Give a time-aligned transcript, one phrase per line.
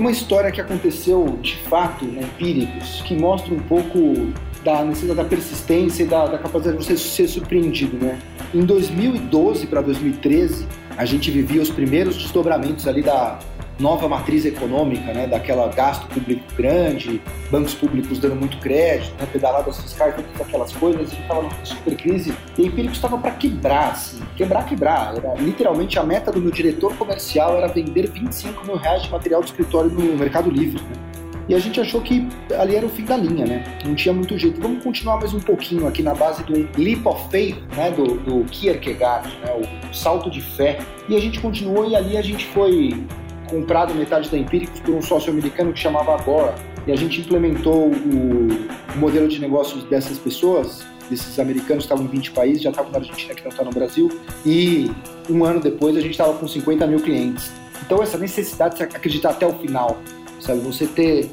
[0.00, 4.32] uma história que aconteceu de fato na Empíricos, que mostra um pouco
[4.64, 8.18] da necessidade da persistência e da, da capacidade de você ser surpreendido, né?
[8.54, 10.66] Em 2012 para 2013,
[10.96, 13.38] a gente vivia os primeiros desdobramentos ali da
[13.80, 17.20] nova matriz econômica, né, daquela gasto público grande,
[17.50, 21.64] bancos públicos dando muito crédito, né, pedaladas fiscais, todas aquelas coisas, a gente estava numa
[21.64, 25.16] super crise e a Empíricos estava para quebrar, assim, quebrar, quebrar.
[25.16, 29.40] Era, literalmente a meta do meu diretor comercial era vender 25 mil reais de material
[29.40, 30.82] de escritório no Mercado Livre.
[30.82, 31.10] Né?
[31.48, 33.64] E a gente achou que ali era o fim da linha, né?
[33.84, 34.60] Não tinha muito jeito.
[34.60, 37.90] Vamos continuar mais um pouquinho aqui na base do leap of faith, né?
[37.90, 39.52] Do, do Kierkegaard, né?
[39.54, 40.78] O salto de fé.
[41.08, 43.04] E a gente continuou e ali a gente foi
[43.50, 46.54] comprado metade da Empíricos por um sócio americano que chamava Agora.
[46.86, 48.48] E a gente implementou o,
[48.96, 52.98] modelo de negócios dessas pessoas, desses americanos que estavam em 20 países, já estavam na
[52.98, 54.08] Argentina, que não está no Brasil.
[54.46, 54.90] E
[55.28, 57.52] um ano depois a gente estava com 50 mil clientes.
[57.84, 59.98] Então essa necessidade de acreditar até o final,
[60.40, 60.60] sabe?
[60.60, 61.28] Você ter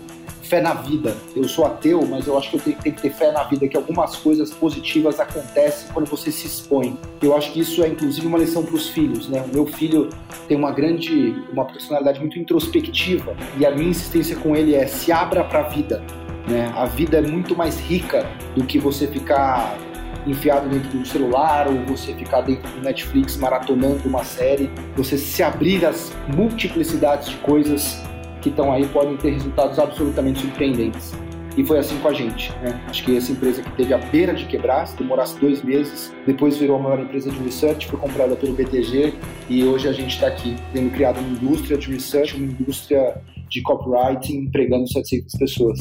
[0.48, 1.16] fé na vida.
[1.36, 3.67] Eu sou ateu, mas eu acho que eu tenho, tenho, que ter fé na vida,
[3.67, 6.98] que algumas coisas positivas acontecem quando você se expõe.
[7.22, 9.44] Eu acho que isso é inclusive uma lição para os filhos, né?
[9.48, 10.09] O meu filho
[10.48, 15.12] tem uma grande, uma personalidade muito introspectiva e a minha insistência com ele é se
[15.12, 16.04] abra para a vida,
[16.48, 16.72] né?
[16.76, 19.78] A vida é muito mais rica do que você ficar
[20.26, 25.42] enfiado dentro do celular ou você ficar dentro do Netflix maratonando uma série, você se
[25.42, 28.02] abrir às multiplicidades de coisas
[28.48, 31.14] que estão aí podem ter resultados absolutamente surpreendentes.
[31.58, 32.52] E foi assim com a gente.
[32.62, 32.80] Né?
[32.88, 36.56] Acho que essa empresa que teve a beira de quebrar, se demorasse dois meses, depois
[36.58, 39.16] virou a maior empresa de research, foi comprada pelo BTG
[39.50, 43.62] e hoje a gente está aqui tendo criado uma indústria de research, uma indústria de
[43.64, 45.80] copywriting, empregando 700 pessoas.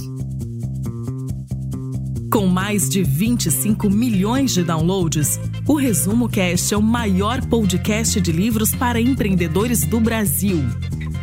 [2.32, 8.32] Com mais de 25 milhões de downloads, o Resumo Cast é o maior podcast de
[8.32, 10.64] livros para empreendedores do Brasil.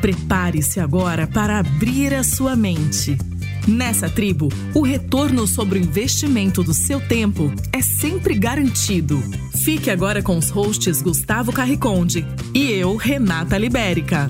[0.04, 3.18] Prepare-se agora para abrir a sua mente.
[3.66, 9.24] Nessa tribo, o retorno sobre o investimento do seu tempo é sempre garantido.
[9.64, 14.30] Fique agora com os hosts Gustavo Carriconde e eu, Renata Libérica.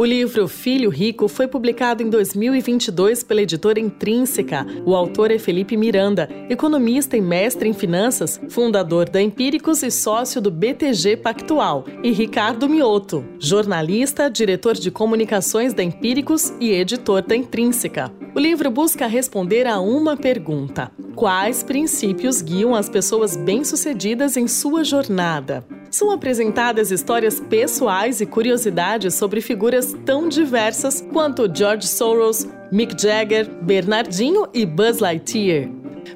[0.00, 4.66] O livro Filho Rico foi publicado em 2022 pela editora Intrínseca.
[4.86, 10.40] O autor é Felipe Miranda, economista e mestre em finanças, fundador da Empíricos e sócio
[10.40, 17.36] do BTG Pactual, e Ricardo Mioto, jornalista, diretor de comunicações da Empíricos e editor da
[17.36, 18.10] Intrínseca.
[18.34, 24.82] O livro busca responder a uma pergunta: quais princípios guiam as pessoas bem-sucedidas em sua
[24.82, 25.62] jornada?
[25.90, 33.50] São apresentadas histórias pessoais e curiosidades sobre figuras tão diversas quanto George Soros, Mick Jagger,
[33.62, 35.68] Bernardinho e Buzz Lightyear.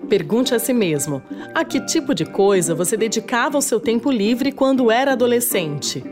[0.08, 1.20] Pergunte a si mesmo:
[1.52, 6.04] a que tipo de coisa você dedicava o seu tempo livre quando era adolescente?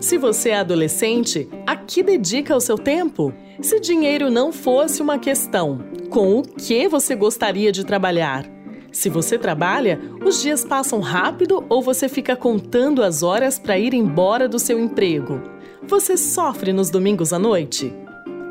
[0.00, 3.34] Se você é adolescente, a que dedica o seu tempo?
[3.60, 5.78] Se dinheiro não fosse uma questão,
[6.08, 8.59] com o que você gostaria de trabalhar?
[8.92, 13.94] Se você trabalha, os dias passam rápido ou você fica contando as horas para ir
[13.94, 15.40] embora do seu emprego?
[15.86, 17.92] Você sofre nos domingos à noite?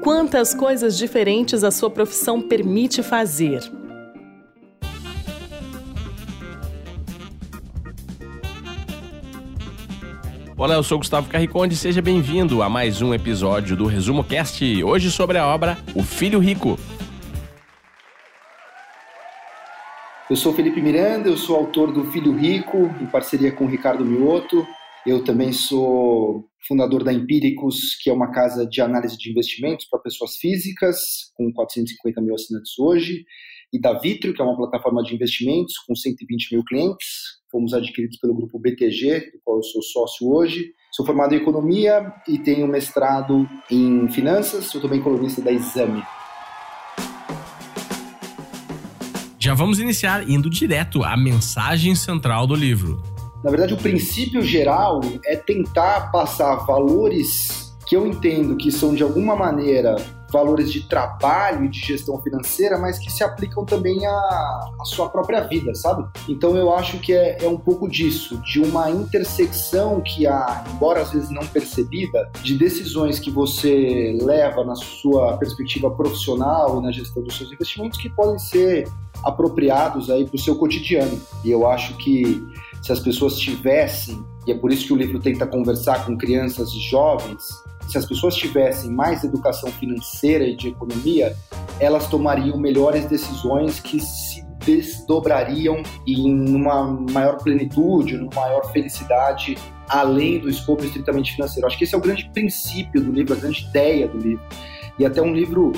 [0.02, 3.60] Quantas coisas diferentes a sua profissão permite fazer?
[10.56, 15.12] Olá, eu sou Gustavo Carriconde, seja bem-vindo a mais um episódio do Resumo Cast, hoje
[15.12, 16.78] sobre a obra O Filho Rico.
[20.30, 24.64] Eu sou Felipe Miranda, eu sou autor do Filho Rico, em parceria com Ricardo Mioto.
[25.04, 29.98] Eu também sou fundador da Empíricos, que é uma casa de análise de investimentos para
[30.00, 33.26] pessoas físicas, com 450 mil assinantes hoje,
[33.74, 37.08] e da Vitro, que é uma plataforma de investimentos com 120 mil clientes,
[37.52, 40.74] fomos adquiridos pelo grupo BTG, do qual eu sou sócio hoje.
[40.92, 46.04] Sou formado em economia e tenho mestrado em finanças, sou também colunista da Exame.
[49.50, 53.02] Já vamos iniciar indo direto à mensagem central do livro.
[53.44, 59.02] Na verdade, o princípio geral é tentar passar valores que eu entendo que são de
[59.02, 59.96] alguma maneira
[60.32, 65.10] valores de trabalho e de gestão financeira, mas que se aplicam também à, à sua
[65.10, 66.08] própria vida, sabe?
[66.28, 71.02] Então eu acho que é, é, um pouco disso, de uma intersecção que há, embora
[71.02, 76.92] às vezes não percebida, de decisões que você leva na sua perspectiva profissional e na
[76.92, 78.88] gestão dos seus investimentos que podem ser
[79.24, 81.20] apropriados aí para o seu cotidiano.
[81.44, 82.42] E eu acho que
[82.82, 86.72] se as pessoas tivessem, e é por isso que o livro tenta conversar com crianças
[86.72, 87.44] e jovens,
[87.90, 91.36] se as pessoas tivessem mais educação financeira e de economia,
[91.80, 99.58] elas tomariam melhores decisões que se desdobrariam em uma maior plenitude, numa maior felicidade
[99.88, 101.66] além do escopo estritamente financeiro.
[101.66, 104.44] Acho que esse é o grande princípio do livro, a grande ideia do livro.
[105.00, 105.72] E até um livro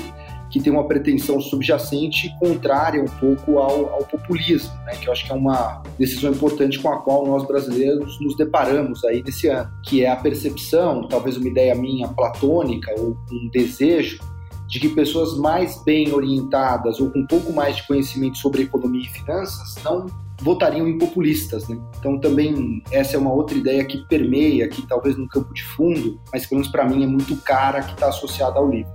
[0.52, 4.92] que tem uma pretensão subjacente contrária um pouco ao, ao populismo, né?
[4.92, 9.02] que eu acho que é uma decisão importante com a qual nós brasileiros nos deparamos
[9.04, 14.20] aí nesse ano, que é a percepção, talvez uma ideia minha platônica ou um desejo
[14.68, 19.02] de que pessoas mais bem orientadas ou com um pouco mais de conhecimento sobre economia
[19.02, 20.06] e finanças não
[20.42, 21.68] votariam em populistas.
[21.68, 21.78] Né?
[21.98, 26.20] Então, também, essa é uma outra ideia que permeia aqui, talvez no campo de fundo,
[26.32, 28.92] mas pelo menos para mim é muito cara que está associada ao livro.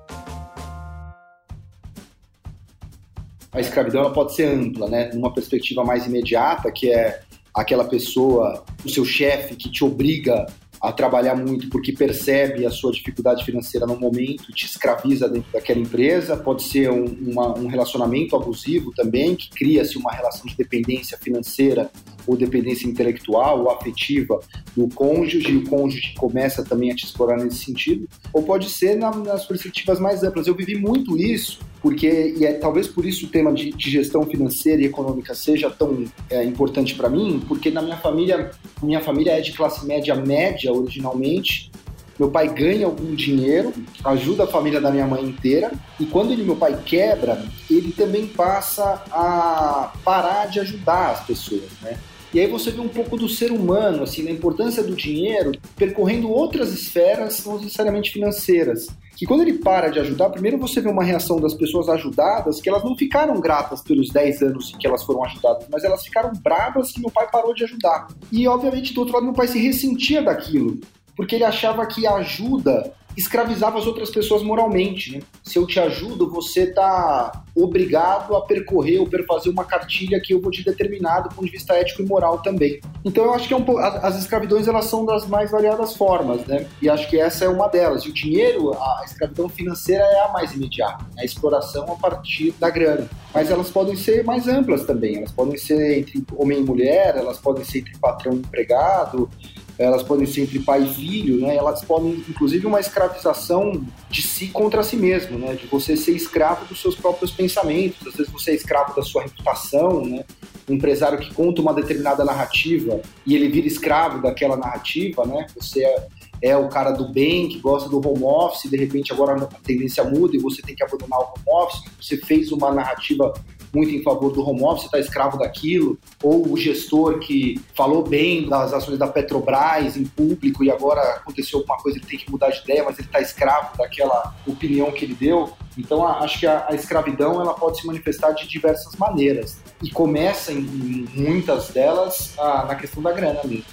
[3.51, 5.11] A escravidão ela pode ser ampla, né?
[5.13, 7.21] Numa perspectiva mais imediata, que é
[7.53, 10.45] aquela pessoa, o seu chefe que te obriga
[10.79, 15.79] a trabalhar muito porque percebe a sua dificuldade financeira no momento, te escraviza dentro daquela
[15.79, 16.37] empresa.
[16.37, 21.89] Pode ser um, uma, um relacionamento abusivo também, que cria-se uma relação de dependência financeira
[22.27, 24.39] ou dependência intelectual ou afetiva
[24.75, 28.07] do cônjuge, e o cônjuge começa também a te explorar nesse sentido.
[28.33, 30.47] Ou pode ser na, nas perspectivas mais amplas.
[30.47, 34.23] Eu vivi muito isso porque e é talvez por isso o tema de, de gestão
[34.23, 38.51] financeira e econômica seja tão é, importante para mim, porque na minha família,
[38.81, 41.71] minha família é de classe média média originalmente.
[42.19, 43.71] Meu pai ganha algum dinheiro,
[44.03, 48.25] ajuda a família da minha mãe inteira, e quando ele, meu pai quebra, ele também
[48.25, 51.95] passa a parar de ajudar as pessoas, né?
[52.33, 56.29] E aí você vê um pouco do ser humano, assim, da importância do dinheiro percorrendo
[56.29, 58.87] outras esferas, não necessariamente financeiras
[59.17, 62.69] que quando ele para de ajudar, primeiro você vê uma reação das pessoas ajudadas, que
[62.69, 66.31] elas não ficaram gratas pelos 10 anos em que elas foram ajudadas, mas elas ficaram
[66.33, 68.07] bravas que meu pai parou de ajudar.
[68.31, 70.79] E, obviamente, do outro lado, meu pai se ressentia daquilo,
[71.15, 75.17] porque ele achava que a ajuda escravizava as outras pessoas moralmente.
[75.17, 75.23] Né?
[75.43, 80.39] Se eu te ajudo, você está obrigado a percorrer ou perfazer uma cartilha que eu
[80.39, 82.79] vou te determinar do ponto de vista ético e moral também.
[83.03, 86.45] Então eu acho que é um, as, as escravidões elas são das mais variadas formas,
[86.45, 86.67] né?
[86.79, 88.03] E acho que essa é uma delas.
[88.03, 92.69] E o dinheiro, a escravidão financeira é a mais imediata, a exploração a partir da
[92.69, 93.09] grana.
[93.33, 95.17] Mas elas podem ser mais amplas também.
[95.17, 99.27] Elas podem ser entre homem e mulher, elas podem ser entre patrão e empregado,
[99.77, 101.55] elas podem ser entre pai e filho, né?
[101.55, 105.53] Elas podem, inclusive, uma escravização de si contra si mesmo, né?
[105.53, 108.07] De você ser escravo dos seus próprios pensamentos.
[108.07, 110.25] Às vezes você é escravo da sua reputação, né?
[110.67, 115.45] Um empresário que conta uma determinada narrativa e ele vira escravo daquela narrativa, né?
[115.55, 116.07] Você é,
[116.41, 120.03] é o cara do bem que gosta do home office, de repente agora a tendência
[120.03, 121.83] muda e você tem que abandonar o home office.
[122.01, 123.31] Você fez uma narrativa
[123.73, 128.47] muito em favor do home office, está escravo daquilo, ou o gestor que falou bem
[128.47, 132.49] das ações da Petrobras em público e agora aconteceu alguma coisa, ele tem que mudar
[132.49, 135.51] de ideia, mas ele está escravo daquela opinião que ele deu.
[135.77, 140.51] Então, acho que a, a, escravidão ela pode se manifestar de diversas maneiras e começa
[140.51, 143.65] em, em muitas delas a, na questão da grana mesmo.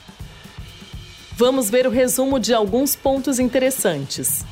[1.36, 4.44] Vamos ver o resumo de alguns pontos interessantes.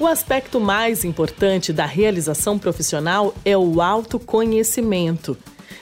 [0.00, 5.36] O aspecto mais importante da realização profissional é o autoconhecimento.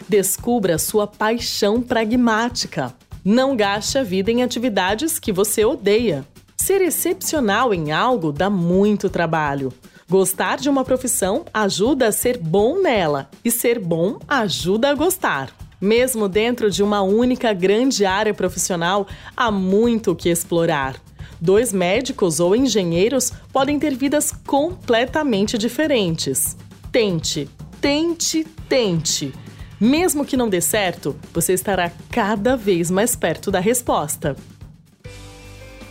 [0.09, 2.93] Descubra sua paixão pragmática.
[3.25, 6.27] Não gaste a vida em atividades que você odeia.
[6.57, 9.73] Ser excepcional em algo dá muito trabalho.
[10.11, 15.53] Gostar de uma profissão ajuda a ser bom nela, e ser bom ajuda a gostar.
[15.81, 19.07] Mesmo dentro de uma única grande área profissional,
[19.37, 20.97] há muito o que explorar.
[21.41, 26.57] Dois médicos ou engenheiros podem ter vidas completamente diferentes.
[26.91, 27.49] Tente,
[27.81, 29.33] tente, tente.
[29.81, 34.35] Mesmo que não dê certo, você estará cada vez mais perto da resposta.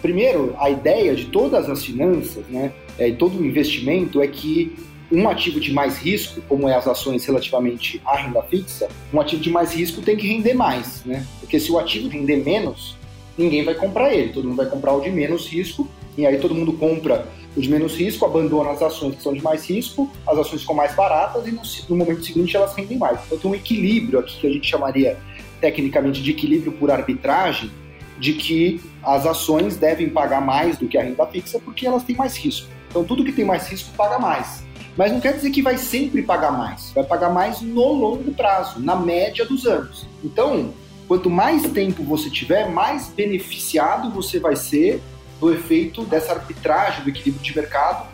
[0.02, 4.76] Primeiro, a ideia de todas as finanças, né, é, todo o investimento é que
[5.10, 9.42] um ativo de mais risco, como é as ações relativamente à renda fixa, um ativo
[9.42, 11.26] de mais risco tem que render mais, né?
[11.40, 12.98] Porque se o ativo render menos,
[13.38, 16.56] ninguém vai comprar ele, todo mundo vai comprar o de menos risco, e aí todo
[16.56, 20.38] mundo compra o de menos risco, abandona as ações que são de mais risco, as
[20.38, 23.20] ações ficam mais baratas e no, no momento seguinte elas rendem mais.
[23.26, 25.18] Então tem um equilíbrio aqui que a gente chamaria
[25.60, 27.72] tecnicamente de equilíbrio por arbitragem,
[28.20, 32.16] de que as ações devem pagar mais do que a renda fixa porque elas têm
[32.16, 32.68] mais risco.
[32.90, 34.66] Então tudo que tem mais risco paga mais.
[34.98, 38.80] Mas não quer dizer que vai sempre pagar mais, vai pagar mais no longo prazo,
[38.80, 40.08] na média dos anos.
[40.24, 40.74] Então,
[41.08, 45.02] Quanto mais tempo você tiver, mais beneficiado você vai ser
[45.40, 48.08] do efeito dessa arbitragem do equilíbrio de mercado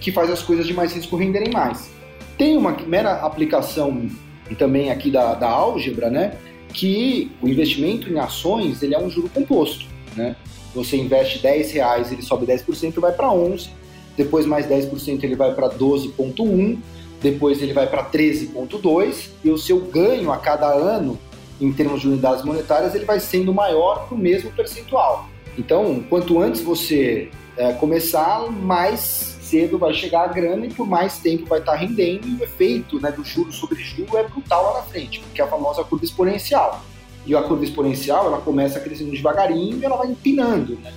[0.00, 1.90] que faz as coisas de mais risco renderem mais.
[2.36, 4.08] Tem uma mera aplicação
[4.56, 6.36] também aqui da, da álgebra, né?
[6.72, 10.36] Que o investimento em ações ele é um juro composto, né?
[10.74, 13.70] Você investe 10 reais, ele sobe 10% e vai para 11,
[14.16, 16.78] depois mais 10% ele vai para 12,1,
[17.20, 21.18] depois ele vai para 13,2 e o seu ganho a cada ano
[21.60, 25.28] em termos de unidades monetárias, ele vai sendo maior para o mesmo percentual.
[25.58, 31.18] Então, quanto antes você é, começar, mais cedo vai chegar a grana e por mais
[31.18, 34.74] tempo vai estar rendendo e o efeito né, do juro sobre juro é brutal lá
[34.74, 36.84] na frente, porque é a famosa curva exponencial.
[37.26, 40.92] E a curva exponencial, ela começa crescendo devagarinho e ela vai empinando, né?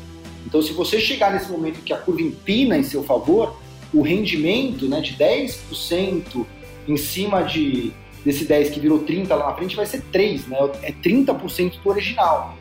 [0.46, 3.56] Então, se você chegar nesse momento que a curva empina em seu favor,
[3.94, 6.46] o rendimento né, de 10%
[6.88, 7.94] em cima de,
[8.26, 10.58] desse 10 que virou 30 lá na frente vai ser 3, né?
[10.84, 12.56] É 30% do original.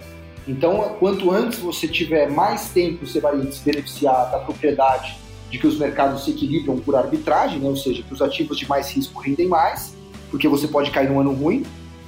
[0.49, 5.17] Então, quanto antes você tiver mais tempo, você vai se beneficiar da propriedade
[5.50, 7.69] de que os mercados se equilibram por arbitragem, né?
[7.69, 9.95] ou seja, que os ativos de mais risco rendem mais,
[10.31, 11.64] porque você pode cair num ano ruim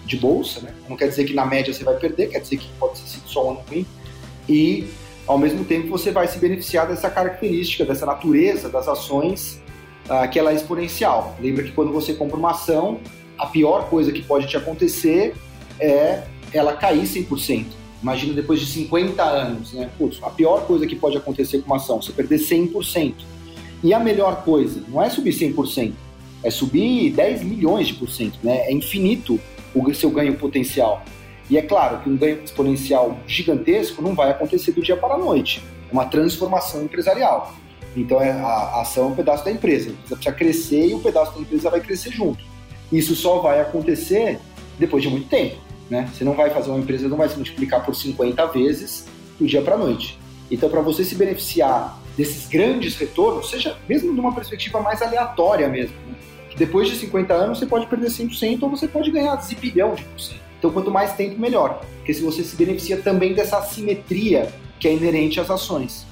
[0.07, 0.75] de bolsa, né?
[0.89, 3.49] não quer dizer que na média você vai perder, quer dizer que pode ser só
[3.49, 3.87] um ano ruim,
[4.49, 4.89] e
[5.27, 9.61] ao mesmo tempo você vai se beneficiar dessa característica, dessa natureza das ações,
[10.07, 11.37] uh, que ela é exponencial.
[11.41, 13.01] Lembra que quando você compra uma ação,
[13.39, 15.35] a pior coisa que pode te acontecer
[15.81, 16.23] é
[16.53, 17.67] ela cair 100%.
[18.03, 19.89] Imagina depois de 50 anos, né?
[19.97, 23.15] Putz, a pior coisa que pode acontecer com uma ação, você perder 100%.
[23.83, 25.93] E a melhor coisa não é subir 100%,
[26.43, 28.69] é subir 10 milhões de por cento, né?
[28.69, 29.41] É infinito
[29.75, 31.05] o seu ganho potencial.
[31.49, 35.19] E é claro que um ganho exponencial gigantesco não vai acontecer do dia para a
[35.19, 35.63] noite.
[35.89, 37.55] É uma transformação empresarial.
[37.97, 39.91] Então é, a, ação é um pedaço da empresa.
[39.91, 42.52] Empresa precisa crescer e o pedaço da empresa vai crescer junto.
[42.93, 44.39] Isso só vai acontecer
[44.79, 45.57] depois de muito tempo.
[45.89, 46.09] Né?
[46.13, 49.07] Você não vai fazer uma empresa, não vai se multiplicar por 50 vezes
[49.39, 50.19] do dia para a noite.
[50.51, 55.69] Então, para você se beneficiar desses grandes retornos, seja mesmo de uma perspectiva mais aleatória
[55.69, 56.15] mesmo, né?
[56.51, 60.05] que depois de 50 anos você pode perder 100% ou você pode ganhar zibilhão de
[60.05, 60.35] por.
[60.59, 61.81] Então, quanto mais tempo, melhor.
[61.97, 66.07] Porque se você se beneficia também dessa assimetria que é inerente às ações.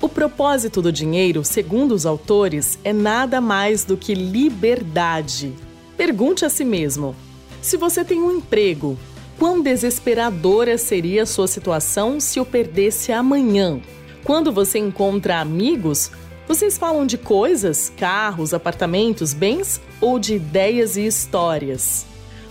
[0.00, 5.54] O propósito do dinheiro, segundo os autores, é nada mais do que liberdade.
[5.96, 7.14] Pergunte a si mesmo:
[7.62, 8.98] se você tem um emprego,
[9.38, 13.80] quão desesperadora seria a sua situação se o perdesse amanhã?
[14.24, 16.10] Quando você encontra amigos,
[16.46, 22.06] vocês falam de coisas, carros, apartamentos, bens ou de ideias e histórias?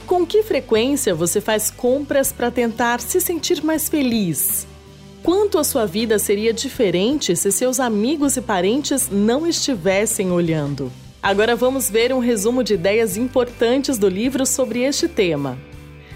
[0.07, 4.67] Com que frequência você faz compras para tentar se sentir mais feliz?
[5.21, 10.91] Quanto a sua vida seria diferente se seus amigos e parentes não estivessem olhando?
[11.23, 15.57] Agora vamos ver um resumo de ideias importantes do livro sobre este tema.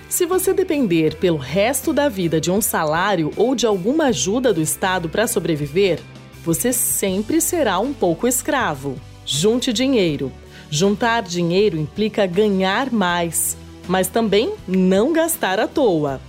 [0.10, 4.62] Se você depender pelo resto da vida de um salário ou de alguma ajuda do
[4.62, 6.02] Estado para sobreviver,
[6.44, 8.98] você sempre será um pouco escravo.
[9.26, 10.30] Junte dinheiro.
[10.70, 13.56] Juntar dinheiro implica ganhar mais,
[13.88, 16.20] mas também não gastar à toa.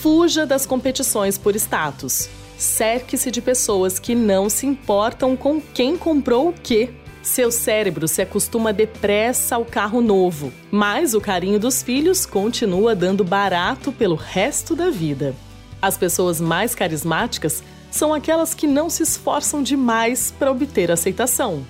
[0.00, 2.28] Fuja das competições por status.
[2.58, 6.90] Cerque-se de pessoas que não se importam com quem comprou o quê.
[7.28, 13.22] Seu cérebro se acostuma depressa ao carro novo, mas o carinho dos filhos continua dando
[13.22, 15.34] barato pelo resto da vida.
[15.80, 21.66] As pessoas mais carismáticas são aquelas que não se esforçam demais para obter aceitação.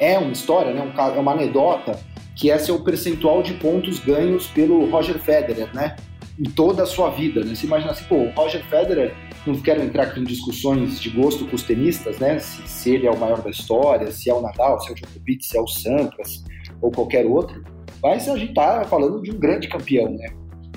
[0.00, 0.92] É uma história, né?
[0.98, 2.00] é uma anedota
[2.34, 5.94] que é o percentual de pontos ganhos pelo Roger Federer, né?
[6.38, 7.54] Em toda a sua vida, né?
[7.54, 9.14] Você imagina assim, pô, o Roger Federer
[9.46, 12.38] não quero entrar aqui em discussões de gosto com os tenistas, né?
[12.38, 14.94] Se, se, ele é o maior da história, se é o Nadal, se é o
[14.94, 16.44] Djokovic, se é o Sampras
[16.80, 17.62] ou qualquer outro.
[18.02, 20.28] Mas a gente tá falando de um grande campeão, né?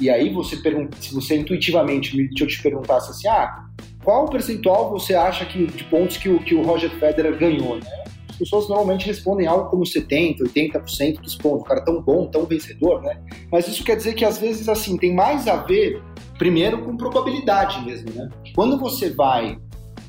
[0.01, 3.65] E aí você pergunta, se você intuitivamente me, eu te perguntasse assim, ah,
[4.03, 7.77] qual o percentual você acha que de pontos que o, que o Roger Federer ganhou,
[7.77, 8.02] né?
[8.43, 11.61] As pessoas normalmente respondem algo como 70, 80% dos pontos.
[11.61, 13.21] O cara é tão bom, tão vencedor, né?
[13.51, 16.01] Mas isso quer dizer que às vezes assim tem mais a ver
[16.37, 18.29] Primeiro, com probabilidade mesmo, né?
[18.55, 19.57] Quando você vai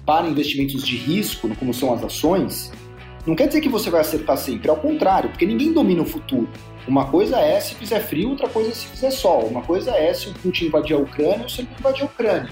[0.07, 2.73] para investimentos de risco, como são as ações,
[3.27, 6.49] não quer dizer que você vai acertar sempre, ao contrário, porque ninguém domina o futuro.
[6.89, 9.47] Uma coisa é se fizer frio, outra coisa é se fizer sol.
[9.47, 12.51] Uma coisa é se o Putin invadir a Ucrânia ou se ele invadir a Ucrânia.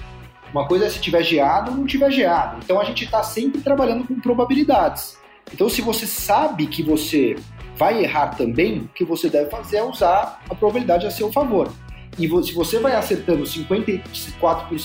[0.51, 2.59] Uma coisa é se tiver geado ou não tiver geado.
[2.63, 5.17] Então a gente está sempre trabalhando com probabilidades.
[5.51, 7.35] Então se você sabe que você
[7.75, 11.71] vai errar também, o que você deve fazer é usar a probabilidade a seu favor
[12.17, 14.01] e se você vai acertando 54%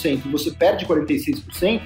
[0.03, 1.83] e você perde 46%,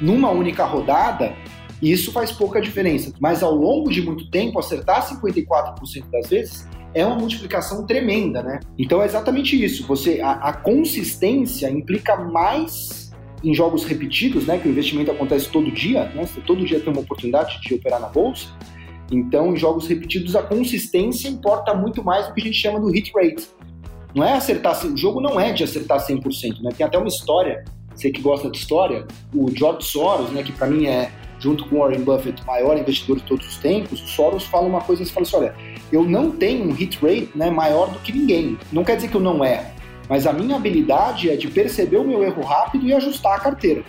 [0.00, 1.34] numa única rodada,
[1.82, 3.12] isso faz pouca diferença.
[3.20, 8.60] Mas ao longo de muito tempo, acertar 54% das vezes é uma multiplicação tremenda, né?
[8.78, 9.86] Então é exatamente isso.
[9.86, 12.99] Você a, a, consistência implica mais
[13.42, 14.58] em jogos repetidos, né?
[14.58, 16.26] Que o investimento acontece todo dia, né?
[16.26, 18.48] Você todo dia tem uma oportunidade de operar na bolsa.
[19.10, 22.88] Então, em jogos repetidos, a consistência importa muito mais do que a gente chama do
[22.88, 23.48] hit rate,
[24.14, 26.70] não é acertar, o jogo não é de acertar 100%, né?
[26.76, 30.66] Tem até uma história, você que gosta de história, o George Soros, né, que para
[30.66, 34.44] mim é junto com Warren Buffett, o maior investidor de todos os tempos, o Soros
[34.44, 35.54] fala uma coisa, você fala assim, olha,
[35.90, 38.58] eu não tenho um hit rate né, maior do que ninguém.
[38.70, 39.66] Não quer dizer que eu não erro,
[40.10, 43.84] mas a minha habilidade é de perceber o meu erro rápido e ajustar a carteira.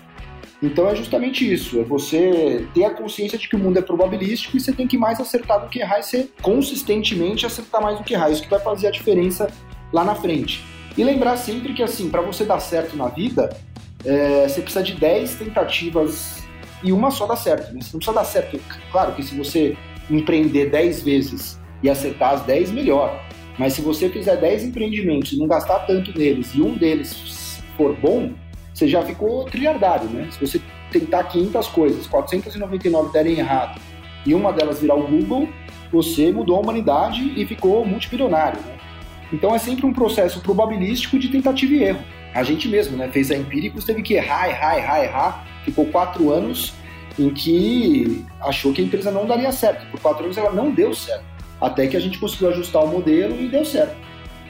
[0.61, 4.55] Então é justamente isso, é você ter a consciência de que o mundo é probabilístico
[4.55, 8.03] e você tem que mais acertar do que errar e ser consistentemente acertar mais do
[8.03, 8.29] que errar.
[8.29, 9.51] Isso que vai fazer a diferença
[9.91, 10.63] lá na frente.
[10.95, 13.49] E lembrar sempre que assim, para você dar certo na vida,
[14.05, 16.43] é, você precisa de 10 tentativas
[16.83, 17.73] e uma só dá certo.
[17.73, 17.81] Né?
[17.81, 18.59] Você não precisa dar certo.
[18.91, 19.75] Claro que se você
[20.07, 23.19] empreender 10 vezes e acertar as 10, melhor.
[23.61, 27.95] Mas se você fizer 10 empreendimentos e não gastar tanto neles e um deles for
[27.95, 28.31] bom,
[28.73, 30.27] você já ficou trilhardário, né?
[30.31, 30.59] Se você
[30.91, 33.79] tentar 500 coisas, 499 derem errado
[34.25, 35.47] e uma delas virar o Google,
[35.91, 38.77] você mudou a humanidade e ficou multimilionário, né?
[39.31, 42.03] Então é sempre um processo probabilístico de tentativa e erro.
[42.33, 46.31] A gente mesmo, né, fez a Empíricos, teve que errar, errar, errar, errar, ficou quatro
[46.31, 46.73] anos
[47.19, 49.85] em que achou que a empresa não daria certo.
[49.91, 51.30] Por quatro anos ela não deu certo.
[51.61, 53.95] Até que a gente conseguiu ajustar o modelo e deu certo.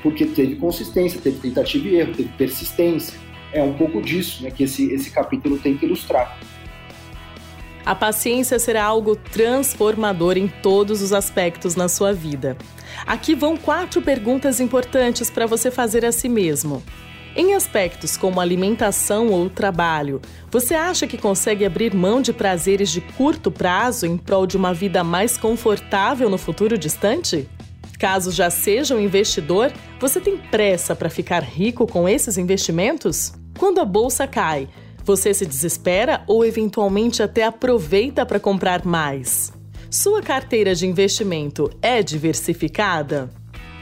[0.01, 3.19] Porque teve consistência, teve tentativa e erro, teve persistência
[3.51, 6.37] é um pouco disso né, que esse, esse capítulo tem que ilustrar.
[7.85, 12.55] A paciência será algo transformador em todos os aspectos na sua vida.
[13.05, 16.83] Aqui vão quatro perguntas importantes para você fazer a si mesmo.
[17.33, 20.21] Em aspectos como alimentação ou trabalho,
[20.51, 24.73] você acha que consegue abrir mão de prazeres de curto prazo em prol de uma
[24.73, 27.47] vida mais confortável no futuro distante?
[27.97, 33.31] Caso já seja um investidor, você tem pressa para ficar rico com esses investimentos?
[33.57, 34.67] Quando a bolsa cai,
[35.05, 39.53] você se desespera ou eventualmente até aproveita para comprar mais?
[39.89, 43.29] Sua carteira de investimento é diversificada?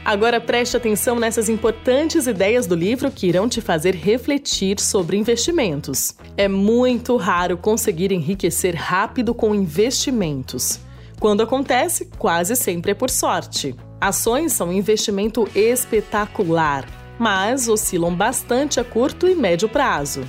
[0.04, 6.14] Agora preste atenção nessas importantes ideias do livro que irão te fazer refletir sobre investimentos.
[6.36, 10.80] É muito raro conseguir enriquecer rápido com investimentos.
[11.18, 13.74] Quando acontece, quase sempre é por sorte.
[14.00, 16.86] Ações são um investimento espetacular
[17.20, 20.22] mas oscilam bastante a curto e médio prazo.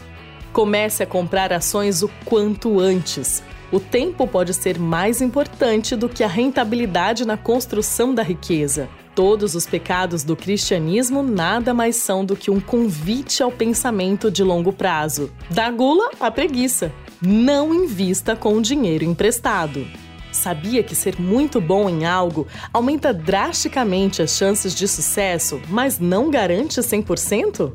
[0.52, 3.42] Comece a comprar ações o quanto antes.
[3.72, 8.90] O tempo pode ser mais importante do que a rentabilidade na construção da riqueza.
[9.14, 14.42] Todos os pecados do cristianismo nada mais são do que um convite ao pensamento de
[14.42, 15.30] longo prazo.
[15.50, 16.94] Da gula à preguiça.
[17.22, 19.86] Não invista com dinheiro emprestado.
[20.32, 26.32] Sabia que ser muito bom em algo aumenta drasticamente as chances de sucesso, mas não
[26.32, 27.74] garante 100%?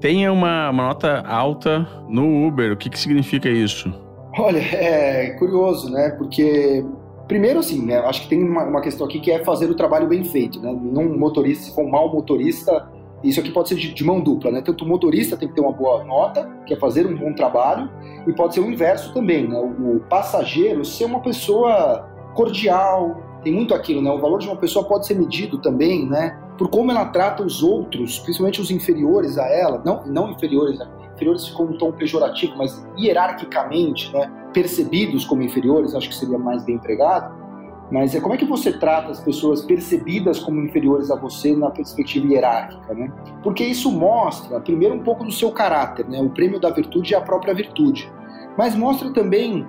[0.00, 2.72] Tenha uma, uma nota alta no Uber.
[2.72, 4.05] O que, que significa isso?
[4.38, 6.10] Olha, é curioso, né?
[6.10, 6.84] Porque
[7.26, 10.06] Primeiro, assim, né, acho que tem uma, uma, questão aqui que é fazer o trabalho
[10.06, 10.70] bem feito, né?
[10.70, 12.88] Num motorista, se for um mau motorista,
[13.24, 14.62] isso aqui pode ser de, de, mão dupla, né?
[14.62, 17.90] Tanto o motorista tem que ter uma boa nota, que é fazer um bom trabalho,
[18.28, 19.58] e pode ser o inverso também, né?
[19.58, 24.10] O, o passageiro ser uma pessoa cordial, tem muito aquilo, né?
[24.10, 26.38] O valor de uma pessoa pode ser medido também, né?
[26.56, 30.86] Por como ela trata os outros, principalmente os inferiores a ela, não, não inferiores, né?
[31.16, 34.30] Inferiores ficou um tom pejorativo, mas hierarquicamente, né?
[34.52, 37.46] Percebidos como inferiores, acho que seria mais bem empregado
[37.90, 41.70] mas é como é que você trata as pessoas percebidas como inferiores a você na
[41.70, 43.12] perspectiva hierárquica, né?
[43.42, 46.20] Porque isso mostra, primeiro, um pouco do seu caráter, né?
[46.20, 48.10] O prêmio da virtude é a própria virtude.
[48.58, 49.66] Mas mostra também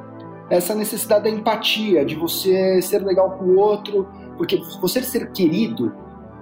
[0.49, 5.93] essa necessidade da empatia, de você ser legal com o outro, porque você ser querido,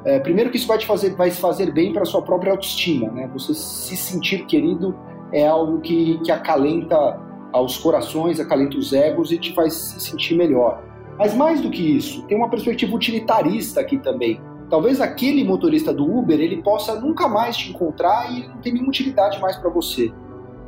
[0.06, 3.28] é, primeiro que isso vai te fazer, vai fazer bem para sua própria autoestima, né?
[3.34, 4.96] Você se sentir querido
[5.34, 7.20] é algo que, que acalenta
[7.52, 10.84] aos corações, acalenta os egos e te faz se sentir melhor.
[11.18, 14.40] Mas mais do que isso, tem uma perspectiva utilitarista aqui também.
[14.70, 18.90] Talvez aquele motorista do Uber ele possa nunca mais te encontrar e não tem nenhuma
[18.90, 20.14] utilidade mais para você.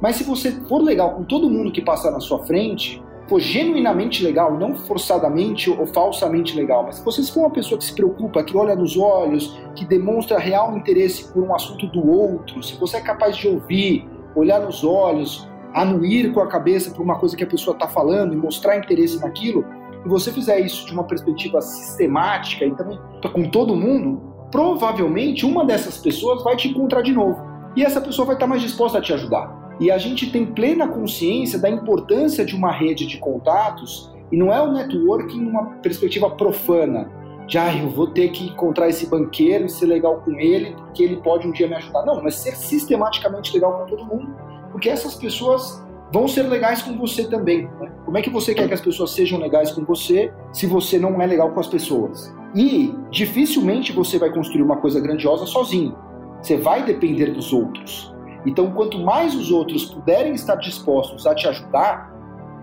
[0.01, 4.23] Mas se você for legal com todo mundo que passar na sua frente, for genuinamente
[4.23, 8.43] legal, não forçadamente ou falsamente legal, mas se você for uma pessoa que se preocupa,
[8.43, 12.97] que olha nos olhos, que demonstra real interesse por um assunto do outro, se você
[12.97, 17.43] é capaz de ouvir, olhar nos olhos, anuir com a cabeça por uma coisa que
[17.43, 19.65] a pessoa está falando e mostrar interesse naquilo,
[20.05, 22.99] e você fizer isso de uma perspectiva sistemática e também
[23.33, 27.45] com todo mundo, provavelmente uma dessas pessoas vai te encontrar de novo.
[27.75, 29.56] E essa pessoa vai estar mais disposta a te ajudar.
[29.79, 34.51] E a gente tem plena consciência da importância de uma rede de contatos e não
[34.51, 37.11] é o networking numa perspectiva profana.
[37.47, 41.03] De, ah, eu vou ter que encontrar esse banqueiro e ser legal com ele porque
[41.03, 42.05] ele pode um dia me ajudar.
[42.05, 44.35] Não, mas ser sistematicamente legal com todo mundo,
[44.71, 47.69] porque essas pessoas vão ser legais com você também.
[47.79, 47.91] Né?
[48.03, 51.21] Como é que você quer que as pessoas sejam legais com você se você não
[51.21, 52.33] é legal com as pessoas?
[52.55, 55.95] E dificilmente você vai construir uma coisa grandiosa sozinho.
[56.41, 58.13] Você vai depender dos outros.
[58.45, 62.13] Então, quanto mais os outros puderem estar dispostos a te ajudar,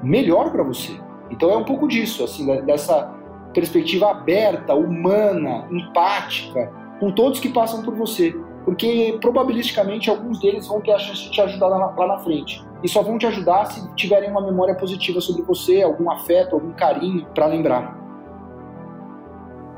[0.03, 0.99] melhor para você.
[1.31, 3.13] Então é um pouco disso, assim, dessa
[3.53, 8.35] perspectiva aberta, humana, empática, com todos que passam por você.
[8.65, 12.65] Porque probabilisticamente alguns deles vão ter a chance de te ajudar lá, lá na frente.
[12.83, 16.73] E só vão te ajudar se tiverem uma memória positiva sobre você, algum afeto, algum
[16.73, 17.99] carinho para lembrar.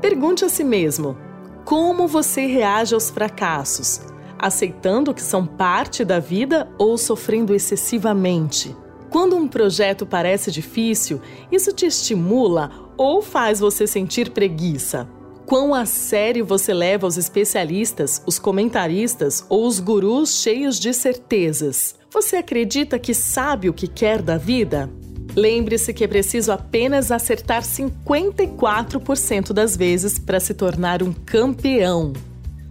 [0.01, 1.17] Pergunte a si mesmo:
[1.65, 4.16] como você reage aos fracassos?
[4.39, 8.75] Aceitando que são parte da vida ou sofrendo excessivamente?
[9.09, 11.21] Quando um projeto parece difícil,
[11.51, 15.07] isso te estimula ou faz você sentir preguiça?
[15.45, 21.95] Quão a sério você leva os especialistas, os comentaristas ou os gurus cheios de certezas?
[22.11, 24.89] Você acredita que sabe o que quer da vida?
[25.35, 32.11] Lembre-se que é preciso apenas acertar 54% das vezes para se tornar um campeão.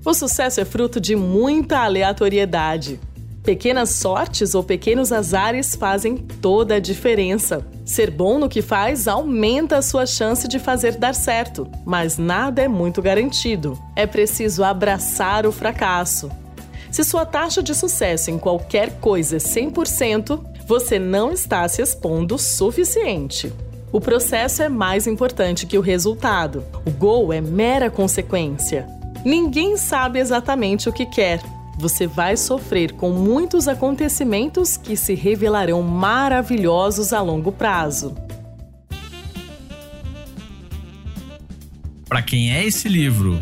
[0.06, 3.00] O sucesso é fruto de muita aleatoriedade.
[3.42, 7.66] Pequenas sortes ou pequenos azares fazem toda a diferença.
[7.84, 12.62] Ser bom no que faz aumenta a sua chance de fazer dar certo, mas nada
[12.62, 13.76] é muito garantido.
[13.96, 16.30] É preciso abraçar o fracasso.
[16.88, 22.36] Se sua taxa de sucesso em qualquer coisa é 100%, você não está se expondo
[22.36, 23.52] o suficiente.
[23.90, 26.62] O processo é mais importante que o resultado.
[26.86, 28.95] O gol é mera consequência.
[29.26, 31.40] Ninguém sabe exatamente o que quer,
[31.76, 38.14] você vai sofrer com muitos acontecimentos que se revelarão maravilhosos a longo prazo.
[42.08, 43.40] Para quem é esse livro?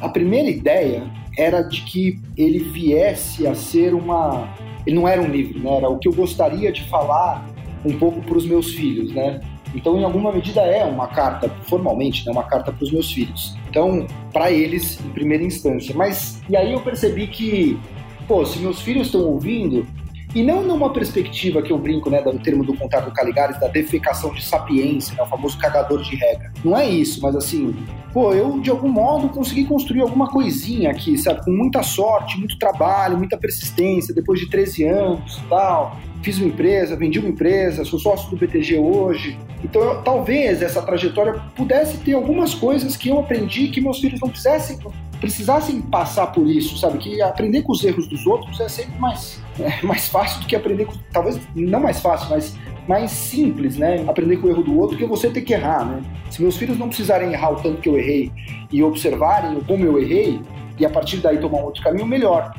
[0.00, 4.48] A primeira ideia era de que ele viesse a ser uma.
[4.86, 5.76] Ele não era um livro, né?
[5.76, 7.46] Era o que eu gostaria de falar
[7.84, 9.42] um pouco para os meus filhos, né?
[9.74, 13.56] Então, em alguma medida, é uma carta, formalmente, né, uma carta para os meus filhos.
[13.68, 15.94] Então, para eles, em primeira instância.
[15.94, 17.78] Mas, e aí eu percebi que,
[18.26, 19.86] pô, se meus filhos estão ouvindo,
[20.34, 24.32] e não numa perspectiva que eu brinco, né, do termo do Contábil Caligares, da defecação
[24.34, 26.52] de sapiência, né, o famoso cagador de regra.
[26.62, 27.74] Não é isso, mas assim,
[28.12, 31.42] pô, eu de algum modo consegui construir alguma coisinha aqui, sabe?
[31.44, 35.96] Com muita sorte, muito trabalho, muita persistência, depois de 13 anos e tal.
[36.22, 39.38] Fiz uma empresa, vendi uma empresa, sou sócio do BTG hoje.
[39.62, 44.28] Então, talvez essa trajetória pudesse ter algumas coisas que eu aprendi que meus filhos não
[44.28, 44.78] precisassem,
[45.20, 46.98] precisassem passar por isso, sabe?
[46.98, 50.56] Que aprender com os erros dos outros é sempre mais é mais fácil do que
[50.56, 50.94] aprender com.
[51.12, 54.04] Talvez não mais fácil, mas mais simples, né?
[54.08, 56.02] Aprender com o erro do outro que você ter que errar, né?
[56.30, 58.30] Se meus filhos não precisarem errar o tanto que eu errei
[58.72, 60.40] e observarem como eu errei,
[60.78, 62.54] e a partir daí tomar um outro caminho, melhor.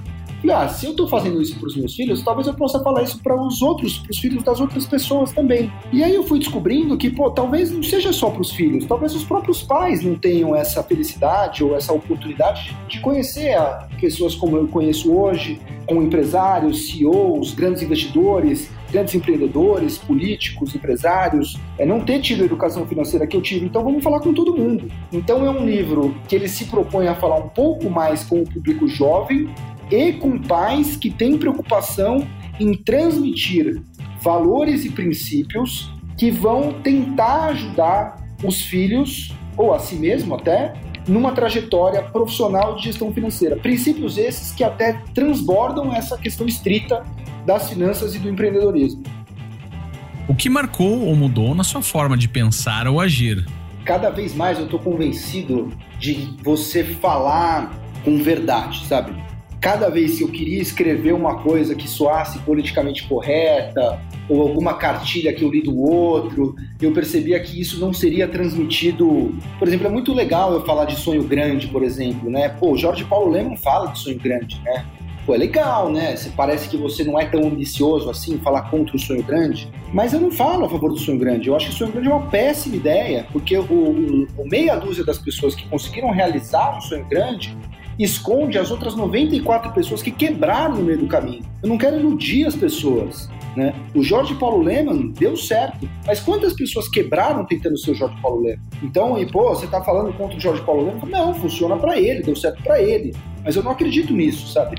[0.51, 3.19] Ah, se eu estou fazendo isso para os meus filhos, talvez eu possa falar isso
[3.21, 5.71] para os outros, para os filhos das outras pessoas também.
[5.91, 9.15] E aí eu fui descobrindo que, pô, talvez não seja só para os filhos, talvez
[9.15, 13.57] os próprios pais não tenham essa felicidade ou essa oportunidade de conhecer
[13.99, 21.85] pessoas como eu conheço hoje, com empresários, CEOs, grandes investidores, grandes empreendedores, políticos, empresários, é
[21.85, 23.65] não ter tido a educação financeira que eu tive.
[23.65, 24.89] Então vamos falar com todo mundo.
[25.11, 28.49] Então é um livro que ele se propõe a falar um pouco mais com o
[28.49, 29.49] público jovem,
[29.91, 32.27] e com pais que têm preocupação
[32.59, 33.81] em transmitir
[34.21, 40.73] valores e princípios que vão tentar ajudar os filhos, ou a si mesmo até,
[41.07, 43.55] numa trajetória profissional de gestão financeira.
[43.57, 47.03] Princípios esses que até transbordam essa questão estrita
[47.45, 49.03] das finanças e do empreendedorismo.
[50.27, 53.45] O que marcou ou mudou na sua forma de pensar ou agir?
[53.83, 57.71] Cada vez mais eu estou convencido de você falar
[58.03, 59.11] com verdade, sabe?
[59.59, 65.33] Cada vez que eu queria escrever uma coisa que soasse politicamente correta, ou alguma cartilha
[65.33, 69.33] que eu li do outro, eu percebia que isso não seria transmitido.
[69.57, 72.49] Por exemplo, é muito legal eu falar de sonho grande, por exemplo, né?
[72.49, 74.85] Pô, Jorge Paulo Leman fala de sonho grande, né?
[75.25, 76.15] Pô, é legal, né?
[76.35, 79.69] Parece que você não é tão ambicioso assim, falar contra o sonho grande.
[79.93, 81.49] Mas eu não falo a favor do sonho grande.
[81.49, 84.75] Eu acho que o sonho grande é uma péssima ideia, porque o, o, o meia
[84.75, 87.55] dúzia das pessoas que conseguiram realizar um sonho grande
[87.99, 91.43] esconde as outras 94 pessoas que quebraram no meio do caminho.
[91.61, 93.29] Eu não quero iludir as pessoas.
[93.55, 93.75] Né?
[93.93, 98.41] O Jorge Paulo Leman deu certo, mas quantas pessoas quebraram tentando ser o Jorge Paulo
[98.41, 98.61] Leman?
[98.81, 101.09] Então, e pô, você tá falando contra o Jorge Paulo Leman?
[101.09, 103.13] Não, funciona para ele, deu certo para ele.
[103.43, 104.77] Mas eu não acredito nisso, sabe?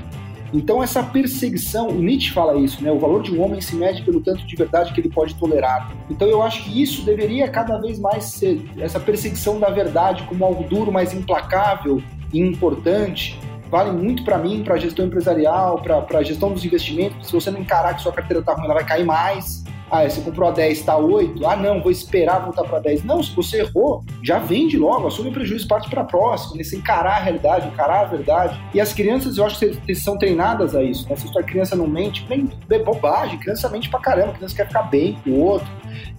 [0.53, 2.91] Então, essa perseguição, o Nietzsche fala isso, né?
[2.91, 5.95] O valor de um homem se mede pelo tanto de verdade que ele pode tolerar.
[6.09, 10.43] Então, eu acho que isso deveria cada vez mais ser essa perseguição da verdade como
[10.43, 12.01] algo duro, mais implacável,
[12.33, 13.39] e importante
[13.69, 17.27] vale muito para mim, para gestão empresarial, para gestão dos investimentos.
[17.27, 19.63] Se você não encarar que sua carteira está ruim, ela vai cair mais.
[19.89, 21.45] Ah, você comprou a 10, está 8.
[21.45, 23.03] Ah, não, vou esperar voltar para 10.
[23.03, 26.55] Não, se você errou, já vende logo, assume o prejuízo, parte para a próxima.
[26.55, 26.63] Né?
[26.63, 28.57] Você encarar a realidade, encarar a verdade.
[28.73, 31.09] E as crianças, eu acho que são treinadas a isso.
[31.09, 31.15] Né?
[31.17, 33.37] Se a criança não mente, bem, bem bobagem.
[33.37, 35.67] Criança mente pra caramba, criança quer ficar bem com o outro.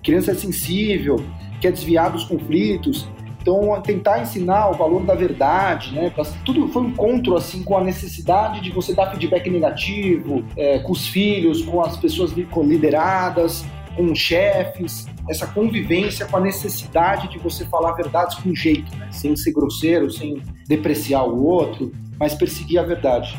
[0.03, 1.25] Criança é sensível,
[1.59, 3.09] quer desviar dos conflitos.
[3.43, 6.13] Então, tentar ensinar o valor da verdade, né?
[6.45, 10.93] Tudo foi um encontro assim com a necessidade de você dar feedback negativo, é, com
[10.93, 13.65] os filhos, com as pessoas lideradas,
[13.97, 19.09] com chefes, essa convivência com a necessidade de você falar verdades com jeito, né?
[19.11, 23.37] sem ser grosseiro, sem depreciar o outro, mas perseguir a verdade.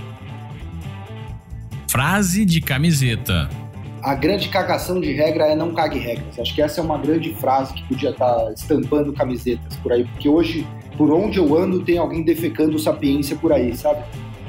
[1.87, 3.49] Frase de camiseta
[4.03, 6.37] a grande cagação de regra é não cague regras.
[6.37, 10.27] Acho que essa é uma grande frase que podia estar estampando camisetas por aí, porque
[10.27, 14.03] hoje, por onde eu ando, tem alguém defecando sapiência por aí, sabe?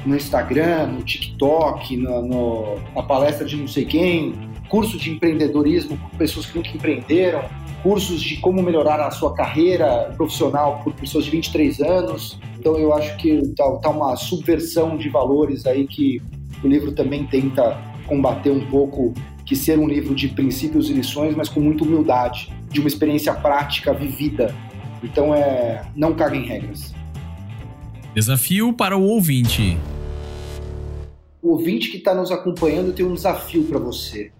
[0.05, 4.33] No Instagram, no TikTok, no, no, na palestra de não sei quem,
[4.67, 7.45] curso de empreendedorismo por pessoas que nunca empreenderam,
[7.81, 12.37] cursos de como melhorar a sua carreira profissional por pessoas de 23 anos.
[12.59, 16.21] Então eu acho que tá, tá uma subversão de valores aí que
[16.61, 19.13] o livro também tenta combater um pouco
[19.45, 23.33] que ser um livro de princípios e lições, mas com muita humildade, de uma experiência
[23.33, 24.53] prática vivida.
[25.03, 26.93] Então é não caga em regras.
[28.13, 29.77] Desafio para o ouvinte.
[31.41, 34.31] O ouvinte que está nos acompanhando tem um desafio para você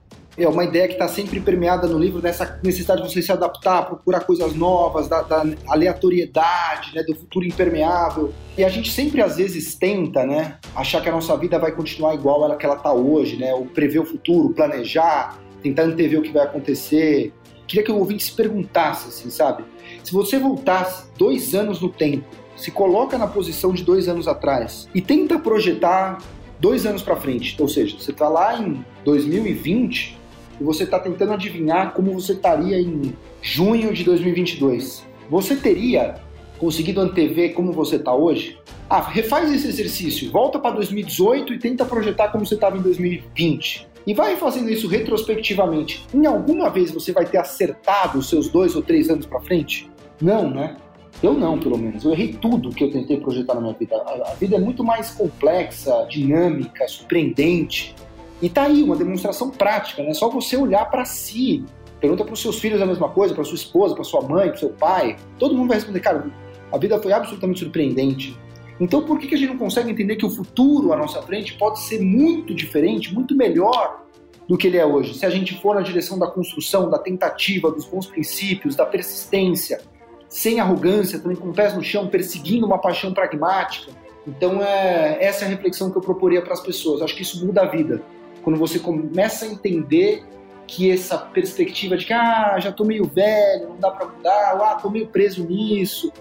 [0.44, 3.86] é uma ideia que está sempre permeada no livro dessa necessidade de você se adaptar,
[3.86, 8.34] procurar coisas novas, da, da, aleatoriedade, né, do futuro impermeável.
[8.58, 12.14] E a gente sempre às vezes tenta, né, achar que a nossa vida vai continuar
[12.14, 16.22] igual ela que ela está hoje, né, ou prever o futuro, planejar, tentar antever o
[16.22, 17.34] que vai acontecer.
[17.66, 19.64] Queria que o ouvinte se perguntasse, assim, sabe?
[20.04, 24.88] Se você voltasse dois anos no tempo, se coloca na posição de dois anos atrás
[24.94, 26.20] e tenta projetar
[26.60, 30.25] dois anos para frente, ou seja, você está lá em 2020
[30.60, 35.06] e você está tentando adivinhar como você estaria em junho de 2022.
[35.30, 36.16] Você teria
[36.58, 38.58] conseguido antever como você está hoje?
[38.90, 43.88] Ah, refaz esse exercício, volta para 2018 e tenta projetar como você estava em 2020.
[44.08, 46.06] E vai fazendo isso retrospectivamente.
[46.14, 49.90] Em alguma vez você vai ter acertado os seus dois ou três anos para frente?
[50.22, 50.78] Não, né?
[51.24, 52.04] Eu não, pelo menos.
[52.04, 53.96] Eu errei tudo que eu tentei projetar na minha vida.
[53.96, 57.96] A, vida é muito mais complexa, dinâmica, surpreendente.
[58.42, 60.14] E tá aí uma demonstração prática, né?
[60.14, 61.64] Só você olhar para si.
[62.00, 64.58] Pergunta para os seus filhos a mesma coisa, para sua esposa, para sua mãe, para
[64.58, 65.16] seu pai.
[65.40, 66.30] Todo mundo vai responder, cara,
[66.72, 68.38] a vida foi absolutamente surpreendente.
[68.80, 71.54] Então por que, que a gente não consegue entender que o futuro à nossa frente
[71.58, 74.04] pode ser muito diferente, muito melhor
[74.48, 75.14] do que ele é hoje?
[75.14, 79.80] Se a gente for na direção da construção, da tentativa, dos bons princípios, da persistência,
[80.28, 83.94] sem arrogância, também com pés no chão, perseguindo uma paixão pragmática.
[84.28, 87.02] Então é essa é a reflexão que eu proporia para as pessoas.
[87.02, 88.04] Acho que isso muda a vida
[88.46, 90.24] quando você começa a entender
[90.68, 94.76] que essa perspectiva de que ah, já tô meio velho, não dá para mudar, ah,
[94.76, 96.14] tô meio preso nisso.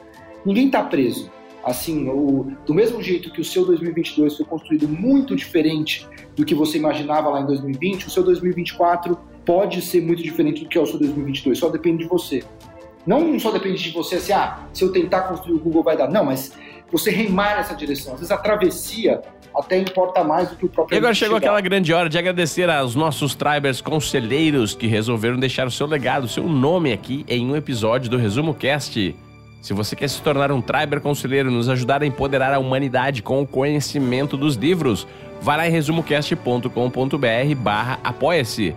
[0.43, 1.31] Ninguém tá preso.
[1.63, 6.55] Assim, o, do mesmo jeito que o seu 2022 foi construído muito diferente do que
[6.55, 10.81] você imaginava lá em 2020, o seu 2024 pode ser muito diferente do que é
[10.81, 12.43] o seu 2022, só depende de você.
[13.07, 16.09] Não só depende de você, assim, ah, se eu tentar construir o Google vai dar.
[16.09, 16.55] Não, mas
[16.91, 18.15] você remar nessa direção.
[18.15, 19.21] Às vezes a travessia
[19.57, 20.95] até importa mais do que o próprio.
[20.95, 25.67] E agora chegou aquela grande hora de agradecer aos nossos Tribers conselheiros que resolveram deixar
[25.67, 29.15] o seu legado, o seu nome aqui em um episódio do Resumo Cast.
[29.63, 33.23] Se você quer se tornar um Triber conselheiro e nos ajudar a empoderar a humanidade
[33.23, 35.07] com o conhecimento dos livros,
[35.41, 38.77] vá lá em resumocast.com.br barra apoia-se.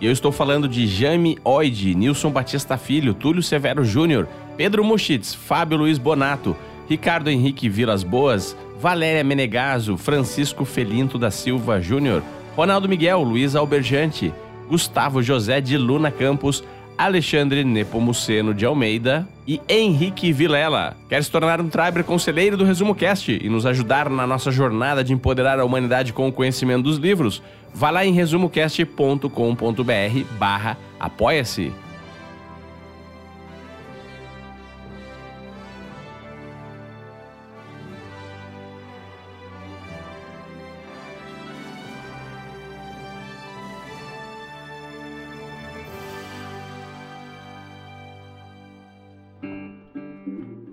[0.00, 5.34] E eu estou falando de Jaime Oide, Nilson Batista Filho, Túlio Severo Júnior, Pedro Muschitz,
[5.34, 6.54] Fábio Luiz Bonato,
[6.88, 12.22] Ricardo Henrique Vilas Boas, Valéria Menegaso, Francisco Felinto da Silva Júnior,
[12.54, 14.32] Ronaldo Miguel, Luiz Alberjante,
[14.68, 16.62] Gustavo José de Luna Campos,
[16.96, 20.96] Alexandre Nepomuceno de Almeida e Henrique Vilela.
[21.08, 25.04] Quer se tornar um Triber conselheiro do Resumo Cast e nos ajudar na nossa jornada
[25.04, 27.42] de empoderar a humanidade com o conhecimento dos livros?
[27.74, 29.28] Vá lá em resumocast.com.br
[30.38, 31.70] barra apoia-se.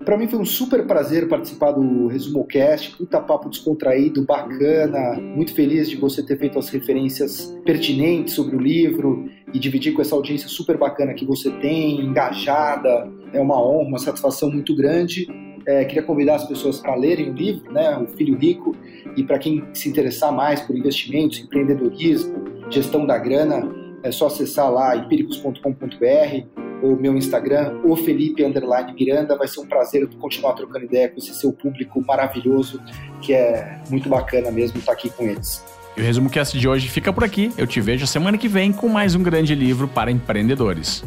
[0.04, 5.88] Para mim foi um super prazer participar do ResumoCast, puta papo descontraído, bacana, muito feliz
[5.88, 10.46] de você ter feito as referências pertinentes sobre o livro e dividir com essa audiência
[10.46, 15.26] super bacana que você tem, engajada, é uma honra, uma satisfação muito grande.
[15.66, 18.76] É, queria convidar as pessoas para lerem o livro, né, O Filho Rico,
[19.16, 23.66] e para quem se interessar mais por investimentos, empreendedorismo, gestão da grana,
[24.02, 29.36] é só acessar lá empíricos.com.br ou meu Instagram, o Felipe Underline Miranda.
[29.36, 32.80] Vai ser um prazer continuar trocando ideia com esse seu público maravilhoso,
[33.20, 35.64] que é muito bacana mesmo estar aqui com eles.
[35.96, 37.52] E o Resumo Cast de hoje fica por aqui.
[37.56, 41.04] Eu te vejo semana que vem com mais um grande livro para empreendedores.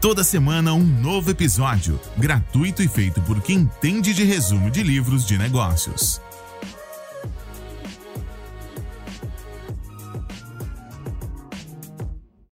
[0.00, 5.24] Toda semana um novo episódio, gratuito e feito por quem entende de resumo de livros
[5.24, 6.20] de negócios.